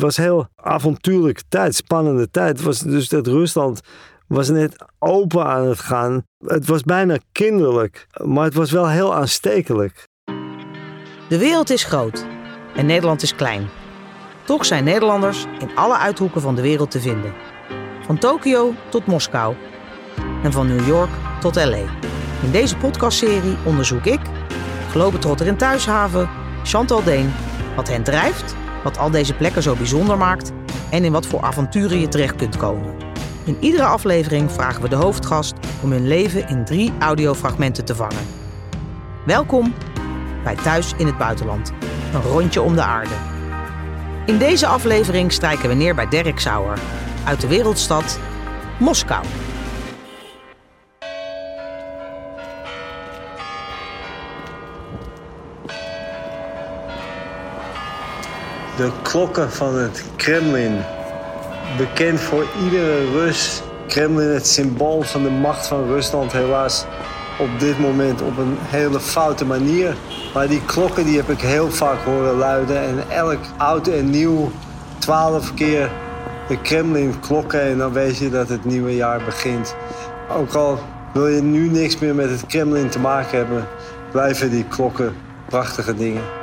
[0.00, 2.62] Het was heel avontuurlijke tijd, spannende tijd.
[2.62, 3.80] Was dus dat Rusland
[4.26, 6.22] was net open aan het gaan.
[6.46, 10.08] Het was bijna kinderlijk, maar het was wel heel aanstekelijk.
[11.28, 12.26] De wereld is groot
[12.74, 13.68] en Nederland is klein.
[14.44, 17.34] Toch zijn Nederlanders in alle uithoeken van de wereld te vinden.
[18.06, 19.54] Van Tokio tot Moskou
[20.42, 21.10] en van New York
[21.40, 21.84] tot LA.
[22.42, 24.20] In deze podcastserie onderzoek ik,
[24.90, 26.30] globetrotter in Thuishaven,
[26.64, 27.32] Chantal Deen,
[27.76, 30.52] wat hen drijft, wat al deze plekken zo bijzonder maakt
[30.90, 32.94] en in wat voor avonturen je terecht kunt komen.
[33.44, 38.26] In iedere aflevering vragen we de hoofdgast om hun leven in drie audiofragmenten te vangen.
[39.26, 39.74] Welkom
[40.44, 41.72] bij Thuis in het Buitenland,
[42.14, 43.14] een rondje om de aarde.
[44.26, 46.78] In deze aflevering strijken we neer bij Derek Sauer,
[47.24, 48.18] uit de wereldstad
[48.78, 49.24] Moskou.
[58.80, 60.78] De klokken van het Kremlin.
[61.78, 63.62] Bekend voor iedere Rus.
[63.86, 66.84] Kremlin, het symbool van de macht van Rusland, helaas
[67.38, 69.96] op dit moment op een hele foute manier.
[70.34, 72.78] Maar die klokken die heb ik heel vaak horen luiden.
[72.78, 74.50] En elk oud en nieuw,
[74.98, 75.90] twaalf keer
[76.48, 77.60] de Kremlin klokken.
[77.60, 79.74] En dan weet je dat het nieuwe jaar begint.
[80.36, 80.78] Ook al
[81.12, 83.68] wil je nu niks meer met het Kremlin te maken hebben,
[84.10, 85.16] blijven die klokken
[85.48, 86.39] prachtige dingen.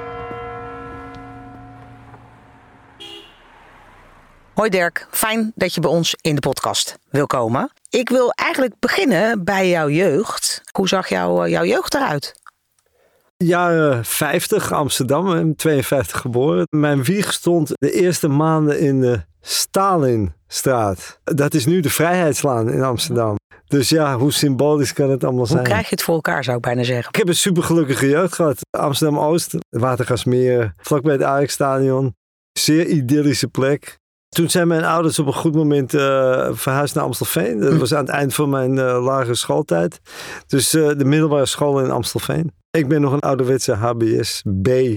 [4.57, 7.71] Hoi Dirk, fijn dat je bij ons in de podcast wil komen.
[7.89, 10.61] Ik wil eigenlijk beginnen bij jouw jeugd.
[10.71, 12.39] Hoe zag jouw, jouw jeugd eruit?
[13.37, 16.67] Jaren 50, Amsterdam, ik ben 52 geboren.
[16.69, 21.19] Mijn wieg stond de eerste maanden in de Stalinstraat.
[21.23, 23.35] Dat is nu de Vrijheidslaan in Amsterdam.
[23.67, 25.59] Dus ja, hoe symbolisch kan het allemaal zijn?
[25.59, 27.09] Hoe krijg je het voor elkaar, zou ik bijna zeggen?
[27.09, 28.59] Ik heb een supergelukkige jeugd gehad.
[28.69, 32.15] Amsterdam-Oost, Watergasmeer, vlakbij het Ajax-stadion.
[32.51, 33.97] Zeer idyllische plek.
[34.29, 37.59] Toen zijn mijn ouders op een goed moment uh, verhuisd naar Amstelveen.
[37.59, 39.99] Dat was aan het eind van mijn uh, lagere schooltijd.
[40.47, 42.51] Dus uh, de middelbare school in Amstelveen.
[42.71, 44.95] Ik ben nog een ouderwetse HBS-B-klant.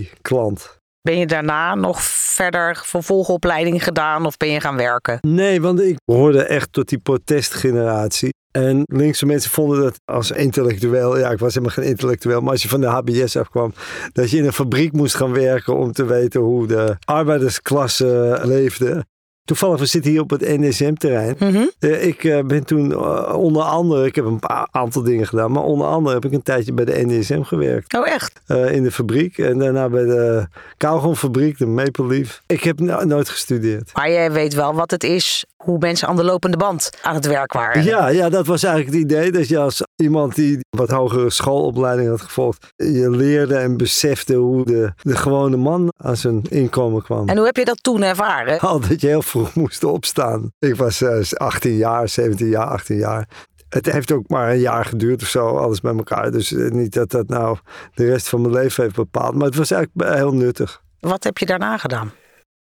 [1.02, 5.18] Ben je daarna nog verder vervolgopleiding gedaan of ben je gaan werken?
[5.20, 8.30] Nee, want ik hoorde echt tot die protestgeneratie.
[8.50, 12.62] En linkse mensen vonden dat als intellectueel, ja, ik was helemaal geen intellectueel, maar als
[12.62, 13.72] je van de HBS afkwam,
[14.12, 19.04] dat je in een fabriek moest gaan werken om te weten hoe de arbeidersklasse leefde.
[19.44, 21.36] Toevallig, we zitten hier op het NSM-terrein.
[21.38, 21.64] Mhm.
[21.80, 25.52] Uh, ik uh, ben toen uh, onder andere, ik heb een paar aantal dingen gedaan,
[25.52, 27.94] maar onder andere heb ik een tijdje bij de NSM gewerkt.
[27.94, 28.40] Oh, echt?
[28.46, 30.46] in de fabriek en daarna bij de
[30.76, 32.42] kauwgomfabriek, de Maple Leaf.
[32.46, 33.90] Ik heb no nooit gestudeerd.
[33.94, 37.26] Maar jij weet wel wat het is, hoe mensen aan de lopende band aan het
[37.26, 37.84] werk waren.
[37.84, 39.32] Ja, ja dat was eigenlijk het idee.
[39.32, 44.64] Dat je als iemand die wat hogere schoolopleiding had gevolgd, je leerde en besefte hoe
[44.64, 47.28] de, de gewone man aan zijn inkomen kwam.
[47.28, 48.58] En hoe heb je dat toen ervaren?
[48.70, 50.52] Al dat je heel vroeg moest opstaan.
[50.58, 53.28] Ik was uh, 18 jaar, 17 jaar, 18 jaar.
[53.68, 56.30] Het heeft ook maar een jaar geduurd of zo, alles bij elkaar.
[56.30, 57.58] Dus niet dat dat nou
[57.94, 59.34] de rest van mijn leven heeft bepaald.
[59.34, 60.82] Maar het was eigenlijk heel nuttig.
[61.00, 62.12] Wat heb je daarna gedaan?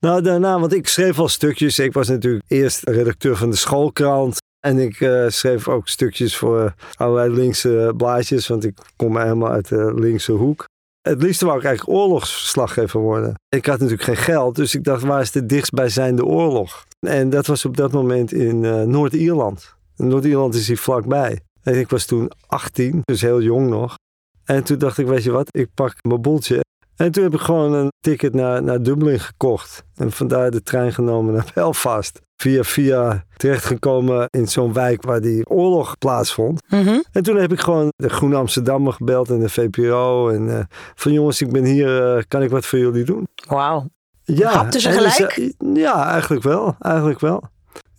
[0.04, 1.80] Nou, daarna, want ik schreef al stukjes.
[1.80, 4.38] Ik was natuurlijk eerst redacteur van de schoolkrant.
[4.60, 9.68] En ik uh, schreef ook stukjes voor allerlei linkse blaadjes, want ik kom helemaal uit
[9.68, 10.66] de linkse hoek.
[11.02, 13.36] Het liefste wou ik eigenlijk oorlogsverslaggever worden.
[13.50, 16.86] Ik had natuurlijk geen geld, dus ik dacht, waar is de dichtstbijzijnde oorlog?
[17.00, 18.60] En dat was op dat moment in
[18.90, 19.76] Noord-Ierland.
[19.96, 21.40] Noord-Ierland is hier vlakbij.
[21.62, 23.96] En ik was toen 18, dus heel jong nog.
[24.44, 26.62] En toen dacht ik, weet je wat, ik pak mijn boeltje.
[27.04, 29.84] En toen heb ik gewoon een ticket naar, naar Dublin gekocht.
[29.96, 32.22] En vandaar de trein genomen naar Belfast.
[32.36, 36.62] Via via terechtgekomen in zo'n wijk waar die oorlog plaatsvond.
[36.68, 37.04] Mm -hmm.
[37.12, 40.30] En toen heb ik gewoon de Groene Amsterdammer gebeld en de VPRO.
[40.30, 40.60] En uh,
[40.96, 43.28] van jongens, ik ben hier, uh, kan ik wat voor jullie doen?
[43.48, 43.88] Wauw.
[44.24, 44.52] Ja.
[44.52, 45.54] Hapten ze gelijk?
[45.74, 46.76] Ja, eigenlijk wel.
[46.80, 47.44] Eigenlijk wel.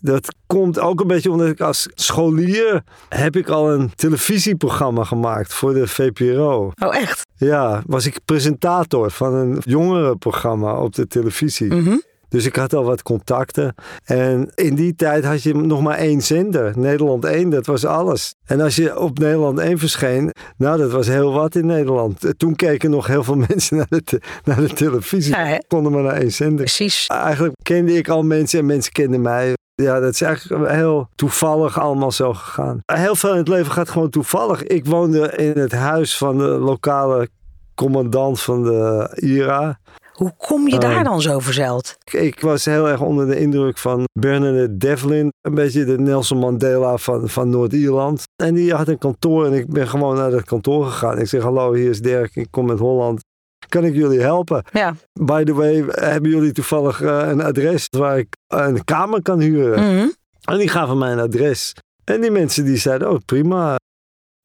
[0.05, 5.55] Dat komt ook een beetje omdat ik als scholier heb ik al een televisieprogramma gemaakt
[5.55, 6.73] voor de VPRO.
[6.79, 7.27] Oh, echt?
[7.37, 11.75] Ja, was ik presentator van een jongerenprogramma op de televisie.
[11.75, 12.03] Mm -hmm.
[12.29, 13.75] Dus ik had al wat contacten.
[14.05, 16.79] En in die tijd had je nog maar één zender.
[16.79, 18.35] Nederland 1, dat was alles.
[18.45, 22.33] En als je op Nederland 1 verscheen, nou dat was heel wat in Nederland.
[22.37, 25.37] Toen keken nog heel veel mensen naar de, naar de televisie.
[25.37, 26.65] Ja, Konden maar naar één zender.
[26.65, 27.07] Precies.
[27.07, 29.55] Eigenlijk kende ik al mensen en mensen kenden mij.
[29.75, 32.81] Ja, dat is eigenlijk heel toevallig allemaal zo gegaan.
[32.87, 34.63] Heel veel in het leven gaat gewoon toevallig.
[34.63, 37.29] Ik woonde in het huis van de lokale
[37.75, 39.79] commandant van de IRA.
[40.13, 41.97] Hoe kom je daar dan zo verzeild?
[42.05, 45.33] Ik was heel erg onder de indruk van Bernadette Devlin.
[45.41, 48.23] Een beetje de Nelson Mandela van, van Noord-Ierland.
[48.43, 51.19] En die had een kantoor en ik ben gewoon naar dat kantoor gegaan.
[51.19, 53.23] Ik zeg, hallo, hier is Dirk, ik kom uit Holland.
[53.69, 54.65] Kan ik jullie helpen?
[54.73, 54.95] Ja.
[55.21, 59.81] By the way, hebben jullie toevallig eh, een adres waar ik een kamer kan huren?
[59.95, 60.09] Mhm.
[60.45, 61.73] En die gaven mij een adres.
[62.05, 63.77] En die mensen die zeiden, oh prima,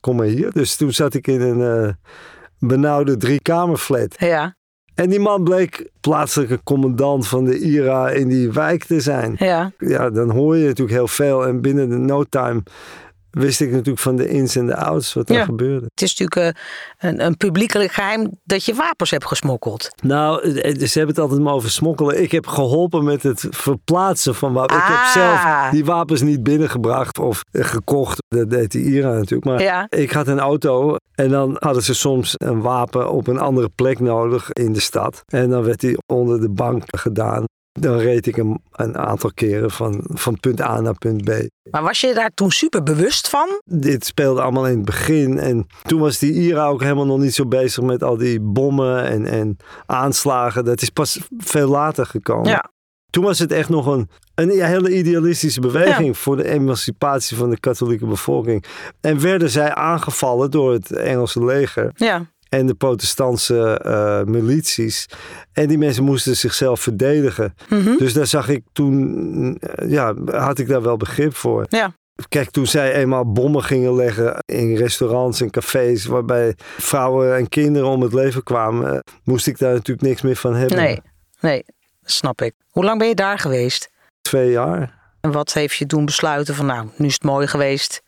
[0.01, 0.51] kom maar hier.
[0.51, 1.93] Dus toen zat ik in een eh,
[2.59, 4.15] benauwde driekamerflat.
[4.19, 4.55] Ja,
[4.95, 9.35] En die man bleek plaatselijke commandant van de IRA in die wijk te zijn.
[9.37, 9.71] ja.
[9.77, 11.47] Ja, dan hoor je natuurlijk heel veel.
[11.47, 12.63] En binnen de no time
[13.31, 15.43] wist ik natuurlijk van de ins en de outs wat er Ja.
[15.43, 15.85] gebeurde.
[15.93, 19.89] Het is natuurlijk eh, een, een publiekelijk geheim dat je wapens hebt gesmokkeld.
[20.03, 22.21] Nou, eh, ze hebben het altijd maar over smokkelen.
[22.21, 24.79] Ik heb geholpen met het verplaatsen van wapens.
[24.79, 25.11] Ik heb Ah.
[25.11, 28.23] zelf die wapens niet binnengebracht of eh, gekocht.
[28.27, 29.45] Dat deed die IRA natuurlijk.
[29.45, 29.85] Maar Ja.
[29.89, 33.99] ik had een auto en dan hadden ze soms een wapen op een andere plek
[33.99, 35.23] nodig in de stad.
[35.27, 37.43] En dan werd die onder de bank gedaan.
[37.79, 41.29] Dan reed ik hem een aantal keren van, van punt A naar punt B.
[41.71, 43.61] Maar was je daar toen super bewust van?
[43.65, 45.37] Dit speelde allemaal in het begin.
[45.39, 49.03] En toen was die IRA ook helemaal nog niet zo bezig met al die bommen
[49.05, 50.65] en, en aanslagen.
[50.65, 52.49] Dat is pas veel later gekomen.
[52.49, 52.71] Ja.
[53.09, 57.59] Toen was het echt nog een, een hele idealistische beweging voor de emancipatie van de
[57.59, 58.65] katholieke bevolking.
[59.01, 62.25] En werden zij aangevallen door het Engelse leger Ja.
[62.49, 65.05] En de protestantse eh, milities.
[65.53, 67.55] En die mensen moesten zichzelf verdedigen.
[67.69, 67.97] Mhm.
[67.97, 71.65] Dus daar zag ik toen, eh, ja, had ik daar wel begrip voor.
[71.69, 71.93] Ja.
[72.29, 77.87] Kijk, toen zij eenmaal bommen gingen leggen in restaurants en cafés, waarbij vrouwen en kinderen
[77.87, 80.77] om het leven kwamen, moest ik daar natuurlijk niks meer van hebben.
[80.77, 81.01] Nee,
[81.39, 81.65] nee,
[82.03, 82.53] snap ik.
[82.69, 83.89] Hoe lang ben je daar geweest?
[84.21, 84.97] Twee jaar.
[85.21, 88.01] En wat heeft je doen besluiten van nou, nu is het mooi geweest?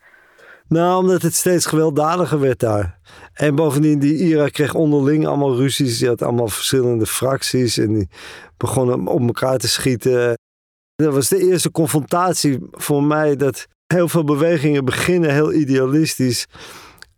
[0.68, 3.00] Nou, omdat het steeds gewelddadiger werd daar.
[3.42, 6.00] En bovendien, die IRA kreeg onderling allemaal ruzies.
[6.00, 8.08] Die had allemaal verschillende fracties en die
[8.58, 10.38] begonnen op elkaar te schieten.
[10.96, 16.46] Dat was de eerste confrontatie voor mij dat heel veel bewegingen beginnen heel idealistisch.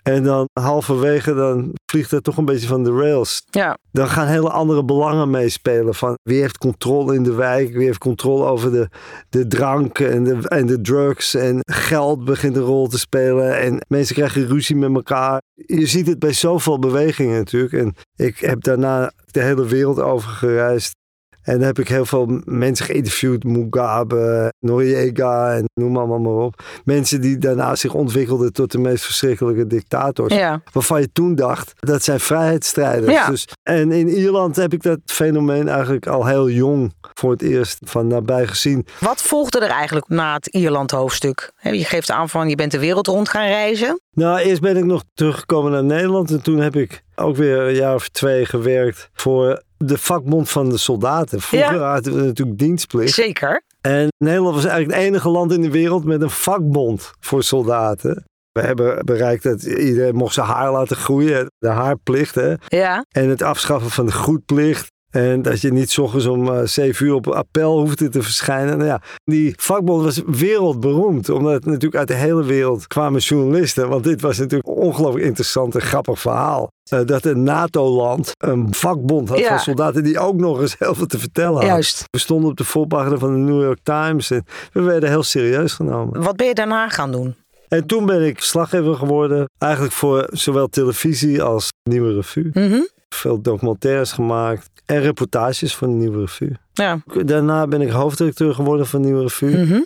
[0.03, 3.43] En dan halverwege dan vliegt het toch een beetje van de rails.
[3.49, 5.95] Ja, Dan gaan hele andere belangen meespelen.
[5.95, 8.89] Van wie heeft controle in de wijk, wie heeft controle over de,
[9.29, 11.35] de drank en de, en de drugs.
[11.35, 13.59] En geld begint een rol te spelen.
[13.59, 15.41] En mensen krijgen ruzie met elkaar.
[15.53, 17.73] Je ziet het bij zoveel bewegingen natuurlijk.
[17.73, 20.95] En ik heb daarna de hele wereld over gereisd.
[21.43, 23.43] En dan heb ik heel veel mensen geïnterviewd.
[23.43, 26.63] Mugabe, Noriega en noem allemaal maar op.
[26.83, 30.61] Mensen die daarna zich ontwikkelden tot de meest verschrikkelijke dictators ja.
[30.71, 33.13] waarvan je toen dacht dat zijn vrijheidsstrijders.
[33.13, 33.29] Ja.
[33.29, 37.79] Dus, en in Ierland heb ik dat fenomeen eigenlijk al heel jong voor het eerst
[37.83, 38.85] van nabij gezien.
[38.99, 41.51] Wat volgde er eigenlijk na het Ierland-hoofdstuk?
[41.55, 44.01] Hè, Je geeft aan van je bent de wereld rond gaan reizen.
[44.11, 47.75] Nou, eerst ben ik nog teruggekomen naar Nederland en toen heb ik ook weer een
[47.75, 51.41] jaar of twee gewerkt voor de vakbond van de soldaten.
[51.41, 51.91] Vroeger Ja.
[51.93, 53.13] hadden we natuurlijk dienstplicht.
[53.13, 53.61] Zeker.
[53.81, 58.23] En Nederland was eigenlijk het enige land in de wereld met een vakbond voor soldaten.
[58.51, 61.51] We hebben bereikt dat iedereen mocht zijn haar laten groeien.
[61.57, 62.53] De haarplicht, hè.
[62.67, 64.91] Ja, En het afschaffen van de groetplicht.
[65.13, 68.77] En dat je niet 's ochtends om eh, 7 uur op appel hoefde te verschijnen.
[68.77, 71.29] Nou ja, die vakbond was wereldberoemd.
[71.29, 73.89] Omdat natuurlijk uit de hele wereld kwamen journalisten.
[73.89, 76.67] Want dit was natuurlijk een ongelooflijk interessant en grappig verhaal.
[76.89, 79.47] Eh, dat een NATO-land een vakbond had Ja.
[79.47, 81.69] van soldaten die ook nog eens heel veel te vertellen hadden.
[81.69, 82.03] juist.
[82.09, 84.31] We stonden op de voorpagina van de New York Times.
[84.31, 86.21] En we werden heel serieus genomen.
[86.23, 87.35] Wat ben je daarna gaan doen?
[87.67, 89.49] En toen ben ik slaggever geworden.
[89.57, 92.79] Eigenlijk voor zowel televisie als Nieuwe Revue Mhm.
[93.09, 96.57] veel documentaires gemaakt en reportages voor de Nieuwe Revue.
[96.73, 97.03] Ja.
[97.25, 99.65] Daarna ben ik hoofddirecteur geworden van de Nieuwe Revue.
[99.65, 99.81] Mhm.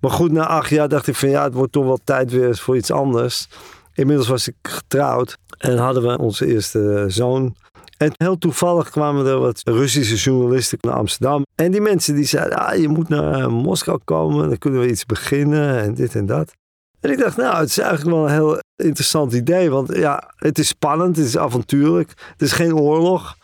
[0.00, 2.56] Maar goed, na acht jaar dacht ik van ja, het wordt toch wel tijd weer
[2.56, 3.48] voor iets anders.
[3.94, 7.56] Inmiddels was ik getrouwd en hadden we onze eerste zoon.
[7.96, 11.42] En heel toevallig kwamen er wat Russische journalisten naar Amsterdam.
[11.54, 14.88] En die mensen die zeiden, ah, je moet naar eh, Moskou komen, dan kunnen we
[14.88, 16.52] iets beginnen en dit en dat.
[17.00, 19.70] En ik dacht, nou, het is eigenlijk wel een heel interessant idee.
[19.70, 22.08] Want ja, het is spannend, het is avontuurlijk.
[22.32, 23.36] Het is geen oorlog.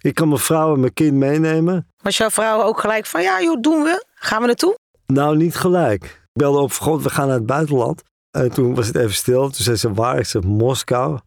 [0.00, 1.86] Ik kan mijn vrouw en mijn kind meenemen.
[2.02, 4.04] Was jouw vrouw ook gelijk van ja joh, doen we?
[4.14, 4.78] Gaan we naartoe?
[5.06, 6.04] Nou, niet gelijk.
[6.04, 8.02] Ik belde op, god, we gaan naar het buitenland.
[8.30, 9.42] En toen was het even stil.
[9.42, 10.18] Toen zei ze, waar?
[10.18, 11.18] Ik zei, Moskou.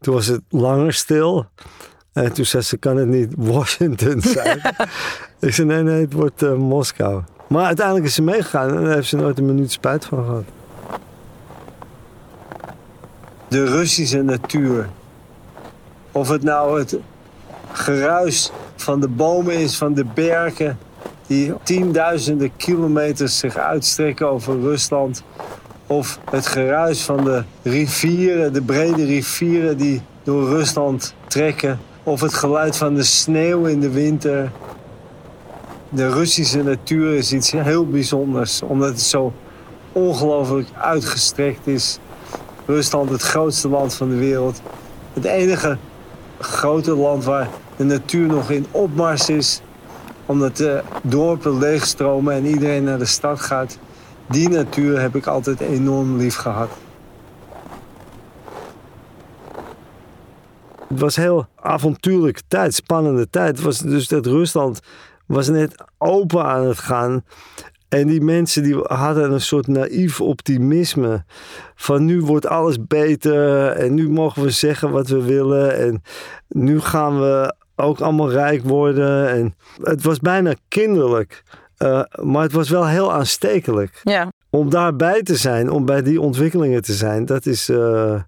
[0.00, 1.46] Toen was het langer stil.
[2.12, 4.60] En toen zei ze, kan het niet Washington zijn?
[5.40, 7.22] ik zei, nee, nee, het wordt eh, Moskou.
[7.48, 10.44] Maar uiteindelijk is ze meegegaan en daar heeft ze nooit een minuut spijt van gehad.
[13.48, 14.88] De Russische natuur.
[16.12, 16.98] Of het nou het
[17.72, 20.78] geruis van de bomen is, van de bergen
[21.26, 25.22] die tienduizenden kilometers zich uitstrekken over Rusland.
[25.86, 31.80] Of het geruis van de rivieren, de brede rivieren die door Rusland trekken.
[32.02, 34.50] Of het geluid van de sneeuw in de winter.
[35.88, 39.32] De Russische natuur is iets heel bijzonders, omdat het zo
[39.92, 41.98] ongelooflijk uitgestrekt is.
[42.66, 44.60] Rusland, het grootste land van de wereld.
[45.12, 45.78] Het enige
[46.40, 49.60] grote land waar de natuur nog in opmars is,
[50.26, 53.78] omdat de dorpen leegstromen en iedereen naar de stad gaat.
[54.28, 56.70] Die natuur heb ik altijd enorm lief gehad.
[60.88, 63.56] Het was heel avontuurlijke tijd, spannende tijd.
[63.56, 64.80] Het was dus dat Rusland
[65.26, 67.24] was net open aan het gaan.
[67.90, 71.24] En die mensen die hadden een soort naïef optimisme.
[71.74, 75.78] Van nu wordt alles beter en nu mogen we zeggen wat we willen.
[75.78, 76.02] En
[76.48, 79.28] nu gaan we ook allemaal rijk worden.
[79.28, 81.42] En het was bijna kinderlijk.
[81.78, 84.00] Uh, maar het was wel heel aanstekelijk.
[84.02, 84.28] Ja.
[84.50, 87.68] Om daarbij te zijn, om bij die ontwikkelingen te zijn, dat is.
[87.68, 88.20] Uh,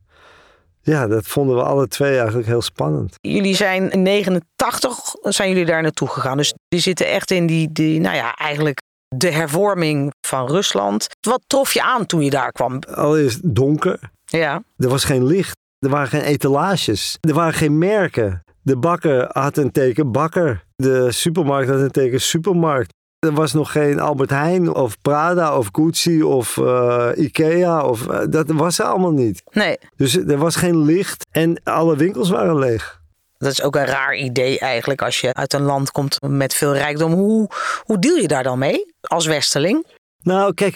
[0.85, 3.15] ja, dat vonden we alle twee eigenlijk heel spannend.
[3.21, 6.37] Jullie zijn in 89 zijn jullie daar naartoe gegaan.
[6.37, 8.82] Dus die zitten echt in die, die nou ja, eigenlijk
[9.15, 11.07] de hervorming van Rusland.
[11.21, 12.79] Wat trof je aan toen je daar kwam?
[12.95, 13.99] Allereerst donker.
[14.25, 14.63] Ja.
[14.77, 15.57] Er was geen licht.
[15.79, 17.19] Er waren geen etalages.
[17.21, 18.43] Er waren geen merken.
[18.63, 20.65] De bakker had een teken bakker.
[20.77, 22.91] De supermarkt had een teken supermarkt.
[23.19, 27.83] Er was nog geen Albert Heijn of Prada of Gucci of uh, Ikea.
[27.83, 29.43] Of, uh, dat was er allemaal niet.
[29.51, 29.79] Nee.
[29.97, 33.02] Dus er was geen licht en alle winkels waren leeg.
[33.43, 36.75] Dat is ook een raar idee eigenlijk als je uit een land komt met veel
[36.75, 37.13] rijkdom.
[37.13, 37.49] Hoe,
[37.83, 39.87] hoe deal je daar dan mee als westerling?
[40.23, 40.75] Nou, kijk,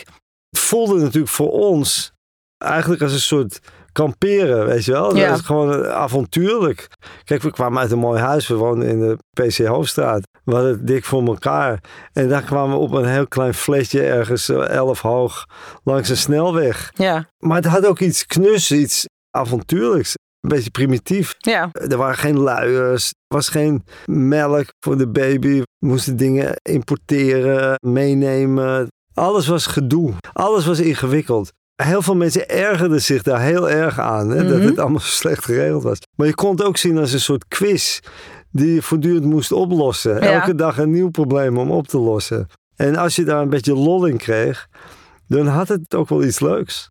[0.50, 2.12] het voelde natuurlijk voor ons
[2.58, 3.58] eigenlijk als een soort
[3.92, 5.16] kamperen, weet je wel.
[5.16, 5.28] Ja.
[5.28, 6.88] Dat is gewoon avontuurlijk.
[7.24, 8.46] Kijk, we kwamen uit een mooi huis.
[8.46, 10.28] We woonden in de PC Hoofdstraat.
[10.44, 11.80] We hadden het dik voor elkaar.
[12.12, 15.46] En daar kwamen we op een heel klein flatje ergens eh, elf hoog
[15.84, 16.90] langs een snelweg.
[16.94, 17.28] Ja.
[17.38, 20.14] Maar het had ook iets knus, iets avontuurlijks.
[20.46, 21.34] Een beetje primitief.
[21.38, 21.70] Ja.
[21.72, 23.06] Er waren geen luiers.
[23.08, 25.58] Er was geen melk voor de baby.
[25.58, 28.86] We moesten dingen importeren, meenemen.
[29.14, 30.12] Alles was gedoe.
[30.32, 31.52] Alles was ingewikkeld.
[31.82, 34.30] Heel veel mensen ergerden zich daar heel erg aan.
[34.30, 34.66] Hè, Dat Mhm.
[34.66, 35.98] het allemaal zo slecht geregeld was.
[36.16, 38.00] Maar je kon het ook zien als een soort quiz.
[38.50, 40.14] Die je voortdurend moest oplossen.
[40.14, 40.20] Ja.
[40.20, 42.46] Elke dag een nieuw probleem om op te lossen.
[42.76, 44.66] En als je daar een beetje lol in kreeg.
[45.28, 46.90] Dan had het ook wel iets leuks.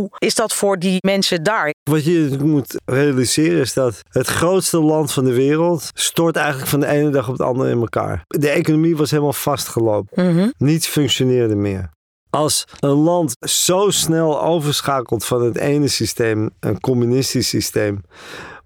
[0.00, 1.74] Hoe is dat voor die mensen daar?
[1.90, 6.68] Wat je natuurlijk moet realiseren is dat het grootste land van de wereld stort eigenlijk
[6.68, 8.24] van de ene dag op de andere in elkaar.
[8.26, 10.34] De economie was helemaal vastgelopen.
[10.34, 10.50] Mhm.
[10.58, 11.90] Niets functioneerde meer.
[12.30, 18.00] Als een land zo snel overschakelt van het ene systeem, een communistisch systeem,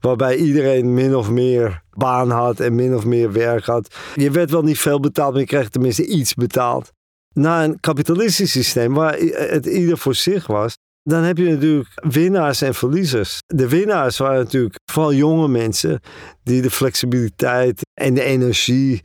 [0.01, 3.95] waarbij iedereen min of meer baan had en min of meer werk had.
[4.15, 6.93] Je werd wel niet veel betaald, maar je kreeg tenminste iets betaald.
[7.33, 12.63] Naar een kapitalistisch systeem waar het ieder voor zich was, dan heb je natuurlijk winnaars
[12.63, 13.39] en verliezers.
[13.47, 16.01] De winnaars waren natuurlijk vooral jonge mensen
[16.43, 19.03] die de flexibiliteit en de energie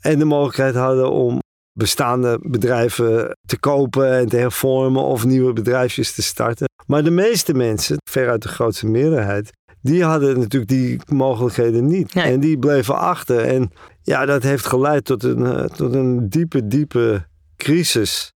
[0.00, 1.38] en de mogelijkheid hadden om
[1.72, 6.68] bestaande bedrijven te kopen en te hervormen of nieuwe bedrijfjes te starten.
[6.86, 12.14] Maar de meeste mensen, veruit de grootste meerderheid, die hadden natuurlijk die mogelijkheden niet.
[12.14, 12.24] Nee.
[12.24, 13.40] En die bleven achter.
[13.40, 13.70] En
[14.02, 18.32] ja, dat heeft geleid tot een, eh, tot een diepe, diepe crisis.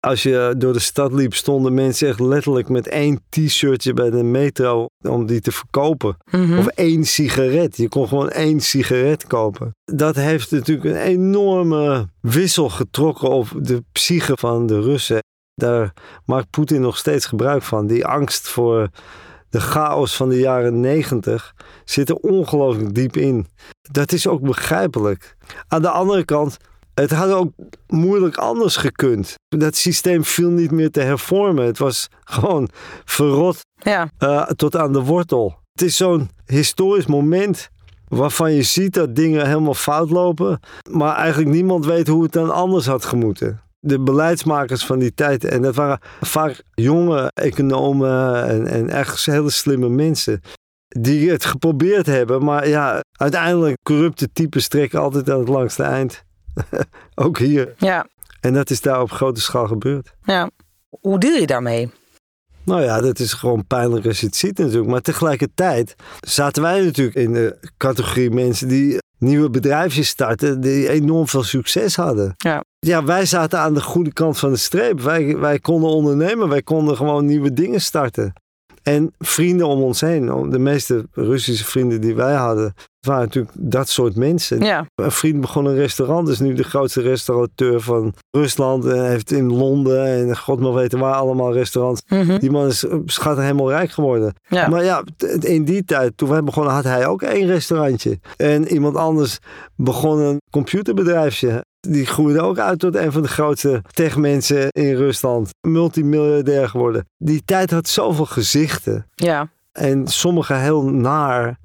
[0.00, 4.22] Als je door de stad liep, stonden mensen echt letterlijk met één t-shirtje bij de
[4.22, 6.16] metro om die te verkopen.
[6.30, 6.58] Mhm.
[6.58, 7.76] Of één sigaret.
[7.76, 9.74] Je kon gewoon één sigaret kopen.
[9.84, 15.22] Dat heeft natuurlijk een enorme wissel getrokken op de psyche van de Russen.
[15.54, 15.92] Daar
[16.24, 17.86] maakt Poetin nog steeds gebruik van.
[17.86, 18.88] Die angst voor
[19.50, 21.54] de chaos van de jaren negentig
[21.84, 23.46] zit er ongelooflijk diep in.
[23.90, 25.36] Dat is ook begrijpelijk.
[25.68, 26.56] Aan de andere kant,
[26.94, 27.52] het had ook
[27.86, 29.34] moeilijk anders gekund.
[29.48, 31.64] Dat systeem viel niet meer te hervormen.
[31.64, 32.68] Het was gewoon
[33.04, 34.10] verrot Ja.
[34.18, 35.58] eh, tot aan de wortel.
[35.72, 37.68] Het is zo'n historisch moment
[38.08, 42.50] waarvan je ziet dat dingen helemaal fout lopen, maar eigenlijk niemand weet hoe het dan
[42.50, 43.60] anders had gemoeten.
[43.78, 49.50] De beleidsmakers van die tijd, en dat waren vaak jonge economen en, en echt hele
[49.50, 50.40] slimme mensen,
[50.88, 56.24] die het geprobeerd hebben, maar ja, uiteindelijk corrupte types trekken altijd aan het langste eind.
[57.14, 57.74] Ook hier.
[57.78, 58.06] Ja.
[58.40, 60.14] En dat is daar op grote schaal gebeurd.
[60.24, 60.50] ja.
[61.00, 61.90] Hoe deal je daarmee?
[62.64, 64.90] Nou ja, dat is gewoon pijnlijk als je het ziet natuurlijk.
[64.90, 71.28] Maar tegelijkertijd zaten wij natuurlijk in de categorie mensen die nieuwe bedrijfjes starten, die enorm
[71.28, 72.34] veel succes hadden.
[72.36, 72.64] Ja.
[72.78, 75.00] Ja, wij zaten aan de goede kant van de streep.
[75.00, 78.32] Wij, wij konden ondernemen, wij konden gewoon nieuwe dingen starten.
[78.82, 82.74] En vrienden om ons heen, de meeste Russische vrienden die wij hadden,
[83.06, 84.60] waren natuurlijk dat soort mensen.
[84.60, 84.86] Ja.
[84.94, 88.84] Een vriend begon een restaurant, is nu de grootste restaurateur van Rusland.
[88.84, 92.02] En heeft in Londen en god maar weten waar allemaal restaurants.
[92.08, 92.38] Mhm.
[92.38, 94.32] Die man is schat helemaal rijk geworden.
[94.48, 94.68] Ja.
[94.68, 95.02] Maar ja,
[95.40, 98.18] in die tijd, toen wij begonnen, had hij ook één restaurantje.
[98.36, 99.38] En iemand anders
[99.76, 101.64] begon een computerbedrijfje.
[101.80, 105.50] Die groeide ook uit tot een van de grootste techmensen in Rusland.
[105.60, 107.08] Multimiljardair geworden.
[107.16, 109.06] Die tijd had zoveel gezichten.
[109.14, 109.50] Ja.
[109.72, 111.58] En sommige heel naar.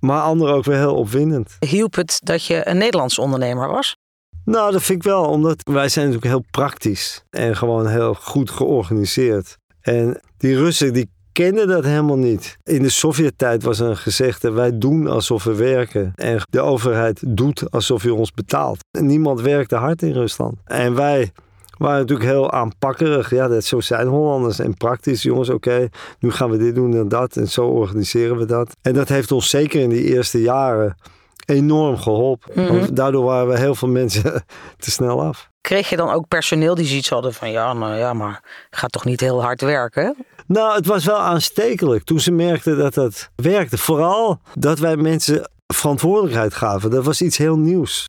[0.00, 1.56] Maar anderen ook weer heel opwindend.
[1.66, 3.96] Hielp het dat je een Nederlands ondernemer was?
[4.44, 8.50] Nou, dat vind ik wel, omdat wij zijn natuurlijk heel praktisch en gewoon heel goed
[8.50, 9.56] georganiseerd.
[9.80, 12.58] En die Russen die kenden dat helemaal niet.
[12.64, 16.12] In de Sovjet-tijd was er een gezegde: wij doen alsof we werken.
[16.14, 18.84] En de overheid doet alsof je ons betaalt.
[18.90, 20.54] En niemand werkte hard in Rusland.
[20.64, 21.32] En wij
[21.78, 23.30] waren natuurlijk heel aanpakkerig.
[23.30, 24.58] Ja, dat, zo zijn Hollanders.
[24.58, 27.36] En praktisch, jongens, oké, nu gaan we dit doen en dat.
[27.36, 28.76] En zo organiseren we dat.
[28.82, 30.96] En dat heeft ons zeker in die eerste jaren
[31.46, 32.52] enorm geholpen.
[32.54, 32.72] Mhm.
[32.72, 34.22] Want daardoor waren we heel veel mensen
[34.78, 35.48] te snel af.
[35.60, 39.04] Kreeg je dan ook personeel die zoiets hadden van ja, nou ja, maar ga toch
[39.04, 40.16] niet heel hard werken?
[40.52, 43.78] Nou, het was wel aanstekelijk toen ze merkten dat dat werkte.
[43.78, 46.90] Vooral dat wij mensen verantwoordelijkheid gaven.
[46.90, 48.08] Dat was iets heel nieuws.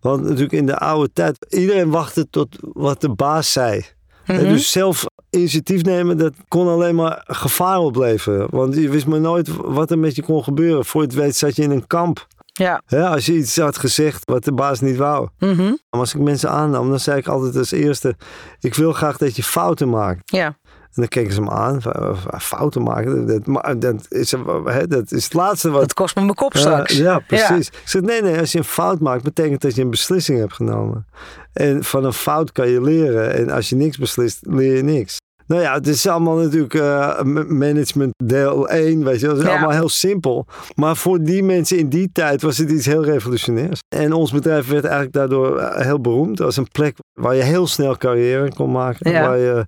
[0.00, 3.84] Want natuurlijk in de oude tijd, iedereen wachtte tot wat de baas zei.
[4.26, 4.38] Mhm.
[4.38, 8.46] Dus zelf initiatief nemen, dat kon alleen maar gevaar opleveren.
[8.50, 10.84] Want je wist maar nooit wat er met je kon gebeuren.
[10.84, 12.26] Voor je het weet zat je in een kamp.
[12.52, 12.82] Ja.
[12.88, 15.28] Als je iets had gezegd wat de baas niet wou.
[15.38, 18.16] Maar Als ik mensen aannam, dan zei ik altijd als eerste...
[18.60, 20.30] ik wil graag dat je fouten maakt.
[20.32, 20.56] Ja.
[20.94, 21.82] En dan keken ze me aan.
[21.82, 24.32] van, "Eh, Fouten maken, dat, dat, is,
[24.64, 25.80] hè, dat is het laatste wat...
[25.80, 26.96] Dat kost me mijn kop straks.
[26.96, 27.68] Ja, ja, precies.
[27.68, 30.52] Ik zeg, nee, nee, als je een fout maakt, betekent dat je een beslissing hebt
[30.52, 31.06] genomen.
[31.52, 33.34] En van een fout kan je leren.
[33.34, 35.16] En als je niks beslist, leer je niks.
[35.46, 39.26] Nou ja, het is allemaal natuurlijk eh, management deel 1, weet je.
[39.26, 39.50] Dat is Ja.
[39.50, 40.46] allemaal heel simpel.
[40.74, 43.78] Maar voor die mensen in die tijd was het iets heel revolutionairs.
[43.96, 46.40] En ons bedrijf werd eigenlijk daardoor eh, heel beroemd.
[46.40, 49.10] als een plek waar je heel snel carrière kon maken.
[49.10, 49.28] Ja.
[49.28, 49.66] Waar je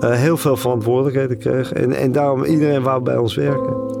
[0.00, 1.72] eh, heel veel verantwoordelijkheden kreeg.
[1.72, 3.96] En, en daarom iedereen wou bij ons werken.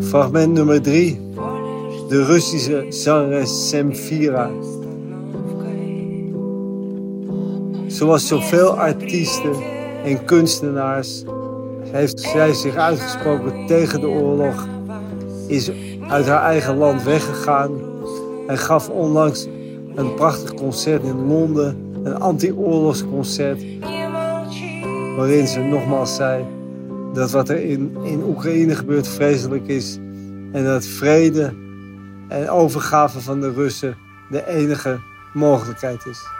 [0.00, 1.20] Fragment nummer 3.
[2.08, 4.50] De Russische zangeres Semfira.
[7.86, 9.52] Zoals zoveel artiesten
[10.04, 11.24] en kunstenaars
[11.90, 14.66] heeft zij zich uitgesproken tegen de oorlog,
[15.46, 15.70] is
[16.08, 17.70] uit haar eigen land weggegaan
[18.46, 19.46] en gaf onlangs
[19.94, 23.64] een prachtig concert in Londen, een anti-oorlogsconcert,
[25.16, 26.44] waarin ze nogmaals zei
[27.12, 29.98] dat wat er in, in Oekraïne gebeurt vreselijk is
[30.52, 31.54] en dat vrede
[32.28, 33.96] en overgave van de Russen
[34.30, 34.98] de enige
[35.34, 36.37] mogelijkheid is.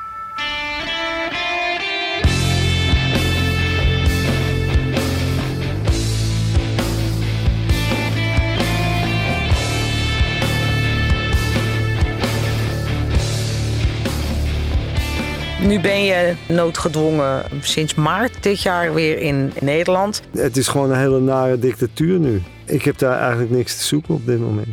[15.68, 20.22] Nu ben je noodgedwongen sinds maart dit jaar weer in Nederland.
[20.32, 22.42] Het is gewoon een hele nare dictatuur nu.
[22.64, 24.68] Ik heb daar eigenlijk niks te zoeken op dit moment.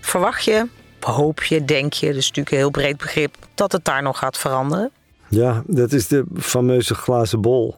[0.00, 0.66] Verwacht je,
[1.00, 4.18] hoop je, denk je, dat is natuurlijk een heel breed begrip, dat het daar nog
[4.18, 4.90] gaat veranderen?
[5.28, 7.76] Ja, dat is de fameuze glazen bol.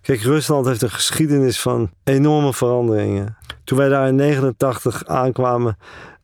[0.00, 3.36] Kijk, Rusland heeft een geschiedenis van enorme veranderingen.
[3.64, 5.76] Toen wij daar in 89 aankwamen,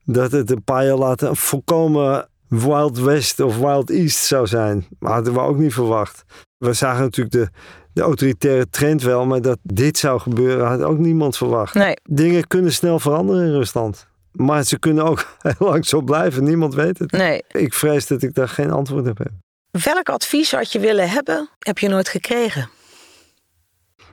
[0.05, 4.87] dat het een paar jaar later een volkomen Wild West of Wild East zou zijn.
[4.99, 6.25] Maar hadden we ook niet verwacht.
[6.57, 7.49] We zagen natuurlijk de,
[7.93, 11.75] de autoritaire trend wel, maar dat dit zou gebeuren had ook niemand verwacht.
[11.75, 11.97] Nee.
[12.03, 14.07] Dingen kunnen snel veranderen in Rusland.
[14.33, 16.45] Maar ze kunnen ook heel lang zo blijven.
[16.45, 17.13] Niemand weet het.
[17.13, 17.43] Nee.
[17.49, 19.31] Ik vrees dat ik daar geen antwoord op heb.
[19.71, 22.69] Welk advies had je willen hebben, heb je nooit gekregen?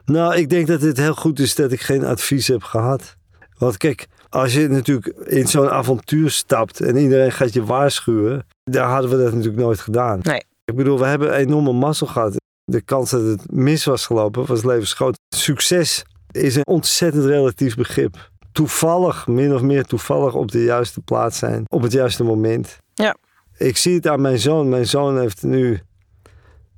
[0.05, 3.15] Nou, ik denk dat het heel goed is dat ik geen advies heb gehad.
[3.57, 8.89] Want kijk, als je natuurlijk in zo'n avontuur stapt en iedereen gaat je waarschuwen, daar
[8.89, 10.19] hadden we dat natuurlijk nooit gedaan.
[10.23, 10.43] Nee.
[10.65, 12.35] Ik bedoel, we hebben enorme mazzel gehad.
[12.63, 15.17] De kans dat het mis was gelopen was levensgroot.
[15.35, 18.31] Succes is een ontzettend relatief begrip.
[18.51, 22.77] Toevallig, min of meer toevallig op de juiste plaats zijn, op het juiste moment.
[22.93, 23.15] Ja.
[23.57, 24.69] Ik zie het aan mijn zoon.
[24.69, 25.79] Mijn zoon heeft nu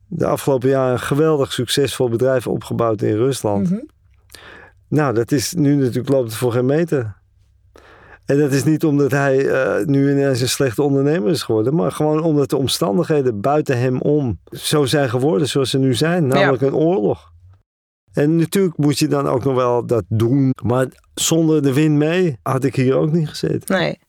[0.07, 3.69] de afgelopen jaren een geweldig succesvol bedrijf opgebouwd in Rusland.
[4.87, 7.23] Nou, dat is nu natuurlijk loopt het voor geen meter.
[8.25, 11.91] En dat is niet omdat hij eh, nu ineens een slechte ondernemer is geworden, maar
[11.91, 16.61] gewoon omdat de omstandigheden buiten hem om zo zijn geworden zoals ze nu zijn, namelijk
[16.61, 17.33] een oorlog.
[18.13, 22.37] En natuurlijk moet je dan ook nog wel dat doen, maar zonder de wind mee
[22.43, 23.77] had ik hier ook niet gezeten.
[23.77, 23.99] Nee.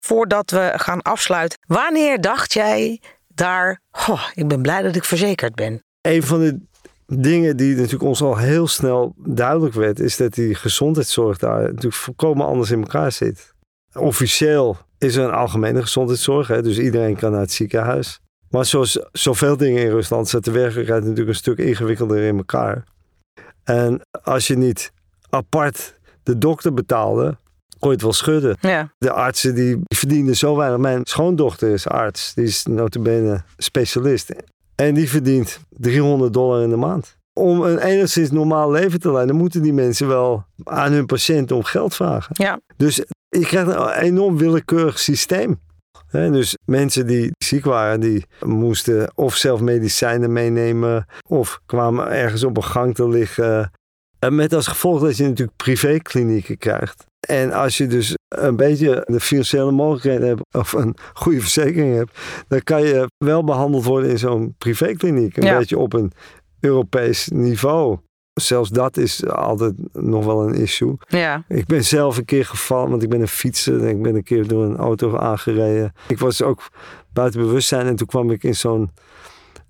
[0.00, 5.54] Voordat we gaan afsluiten, wanneer dacht jij daar, "Goh, ik ben blij dat ik verzekerd
[5.54, 5.82] ben?
[6.00, 6.60] Een van de
[7.06, 11.94] dingen die natuurlijk ons al heel snel duidelijk werd, is dat die gezondheidszorg daar natuurlijk
[11.94, 13.54] volkomen anders in elkaar zit.
[13.92, 18.20] Officieel is er een algemene gezondheidszorg, hè, dus iedereen kan naar het ziekenhuis.
[18.48, 22.84] Maar zoals zoveel dingen in Rusland zit de werkelijkheid natuurlijk een stuk ingewikkelder in elkaar.
[23.64, 24.92] En als je niet
[25.30, 27.36] apart de dokter betaalde,
[27.78, 28.56] kon je het wel schudden.
[28.60, 28.92] Ja.
[28.98, 30.78] De artsen die verdienen zo weinig.
[30.78, 34.32] Mijn schoondochter is arts, die is notabene specialist.
[34.74, 37.16] En die verdient 300 dollar in de maand.
[37.32, 41.62] Om een enigszins normaal leven te leiden, moeten die mensen wel aan hun patiënten om
[41.62, 42.30] geld vragen.
[42.38, 42.60] Ja.
[42.76, 42.96] Dus
[43.28, 45.60] je krijgt een enorm willekeurig systeem.
[46.10, 52.56] Dus mensen die ziek waren, die moesten of zelf medicijnen meenemen, of kwamen ergens op
[52.56, 53.70] een gang te liggen.
[54.30, 57.04] Met als gevolg dat je natuurlijk privéklinieken krijgt.
[57.28, 62.18] En als je dus een beetje de financiële mogelijkheden hebt of een goede verzekering hebt,
[62.48, 65.36] dan kan je wel behandeld worden in zo'n privékliniek.
[65.36, 65.58] Een Ja.
[65.58, 66.12] beetje op een
[66.60, 67.98] Europees niveau.
[68.40, 70.96] Zelfs dat is altijd nog wel een issue.
[71.08, 71.44] Ja.
[71.48, 73.80] Ik ben zelf een keer gevallen, want ik ben een fietser.
[73.82, 75.92] En ik ben een keer door een auto aangereden.
[76.08, 76.68] Ik was ook
[77.12, 78.90] buiten bewustzijn en toen kwam ik in zo'n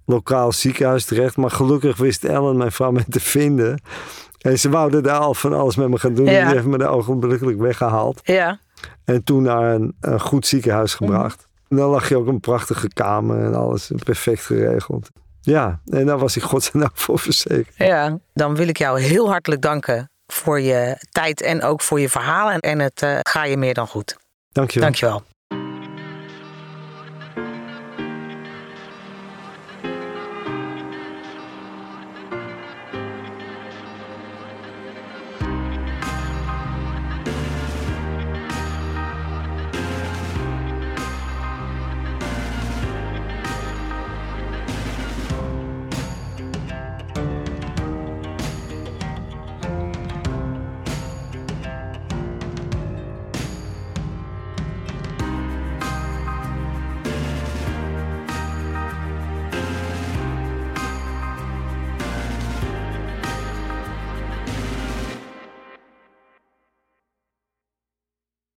[0.07, 1.37] lokaal ziekenhuis terecht.
[1.37, 3.81] Maar gelukkig wist Ellen, mijn vrouw, me te vinden.
[4.45, 6.25] En ze wouden daar al van alles met me gaan doen.
[6.25, 6.45] Ja.
[6.45, 8.21] Die heeft me daar ogenblikkelijk weggehaald.
[8.23, 8.59] Ja.
[9.05, 11.49] En toen naar een, een goed ziekenhuis gebracht.
[11.69, 15.11] En dan lag je ook een prachtige kamer en alles perfect geregeld.
[15.41, 17.77] Ja, en daar was ik godzijdank voor verzekerd.
[17.77, 18.19] Ja.
[18.35, 22.61] Dan wil ik jou heel hartelijk danken voor je tijd en ook voor je verhalen.
[22.61, 24.17] En het eh, ga je meer dan goed.
[24.53, 24.89] Dankjewel.
[24.89, 25.23] Dankjewel.